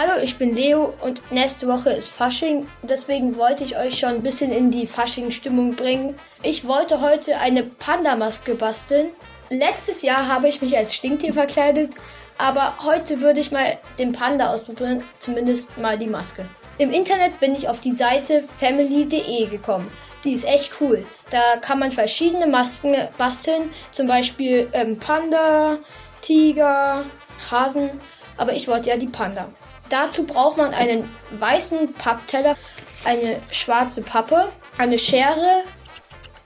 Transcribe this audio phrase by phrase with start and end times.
[0.00, 2.68] Hallo, ich bin Leo und nächste Woche ist Fasching.
[2.84, 6.14] Deswegen wollte ich euch schon ein bisschen in die Fasching-Stimmung bringen.
[6.44, 9.10] Ich wollte heute eine Panda-Maske basteln.
[9.50, 11.96] Letztes Jahr habe ich mich als Stinktier verkleidet,
[12.36, 16.46] aber heute würde ich mal den Panda ausprobieren, zumindest mal die Maske.
[16.78, 19.90] Im Internet bin ich auf die Seite family.de gekommen.
[20.22, 21.04] Die ist echt cool.
[21.30, 25.76] Da kann man verschiedene Masken basteln, zum Beispiel ähm, Panda,
[26.20, 27.04] Tiger,
[27.50, 27.90] Hasen.
[28.36, 29.48] Aber ich wollte ja die Panda.
[29.88, 32.56] Dazu braucht man einen weißen Pappteller,
[33.04, 35.62] eine schwarze Pappe, eine Schere,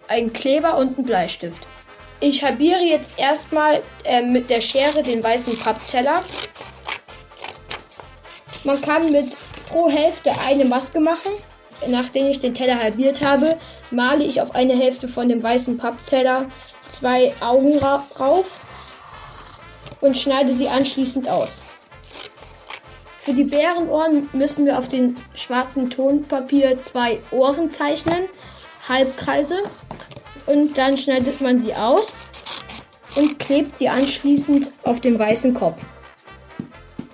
[0.09, 1.67] einen Kleber und einen Bleistift.
[2.21, 6.23] Ich halbiere jetzt erstmal äh, mit der Schere den weißen Pappteller.
[8.65, 9.37] Man kann mit
[9.69, 11.33] pro Hälfte eine Maske machen.
[11.89, 13.59] Nachdem ich den Teller halbiert habe,
[13.91, 16.47] male ich auf eine Hälfte von dem weißen Pappteller
[16.89, 18.05] zwei Augen ra
[20.01, 21.61] und schneide sie anschließend aus.
[23.25, 28.28] Für die Bärenohren müssen wir auf den schwarzen Tonpapier zwei Ohren zeichnen,
[28.89, 29.55] Halbkreise.
[30.47, 32.15] Und dann schneidet man sie aus
[33.15, 35.81] und klebt sie anschließend auf den weißen Kopf.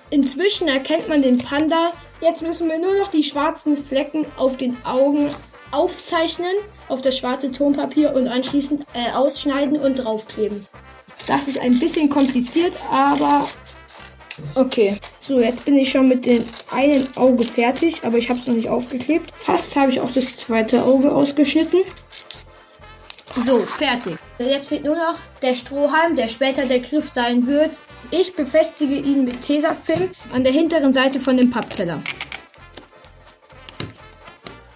[0.09, 1.93] Inzwischen erkennt man den Panda.
[2.23, 5.29] Jetzt müssen wir nur noch die schwarzen Flecken auf den Augen
[5.73, 6.57] aufzeichnen,
[6.89, 10.67] auf das schwarze Tonpapier und anschließend äh, ausschneiden und draufkleben.
[11.27, 13.47] Das ist ein bisschen kompliziert, aber
[14.55, 14.99] Okay.
[15.21, 18.55] So, jetzt bin ich schon mit dem einen Auge fertig, aber ich habe es noch
[18.55, 19.33] nicht aufgeklebt.
[19.37, 21.81] Fast habe ich auch das zweite Auge ausgeschnitten.
[23.45, 24.17] So, fertig.
[24.39, 27.81] Jetzt fehlt nur noch der Strohhalm, der später der Griff sein wird.
[28.11, 32.03] Ich befestige ihn mit Tesafilm an der hinteren Seite von dem Pappteller.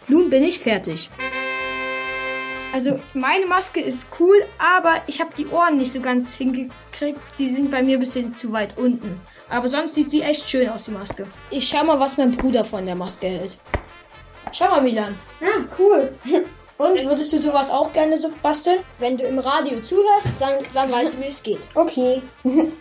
[0.09, 1.09] Nun bin ich fertig.
[2.73, 7.21] Also meine Maske ist cool, aber ich habe die Ohren nicht so ganz hingekriegt.
[7.31, 9.21] Sie sind bei mir ein bisschen zu weit unten.
[9.51, 11.27] Aber sonst sieht sie echt schön aus, die Maske.
[11.51, 13.59] Ich schau mal, was mein Bruder von der Maske hält.
[14.53, 15.15] Schau mal, Milan.
[15.43, 16.11] Ah, cool.
[16.79, 18.81] Und würdest du sowas auch gerne so basteln?
[18.99, 21.69] Wenn du im Radio zuhörst, dann, dann weißt du, wie es geht.
[21.75, 22.23] Okay.